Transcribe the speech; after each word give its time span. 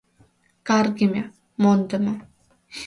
Каргыме, 0.67 1.23
мондымо 1.61 2.13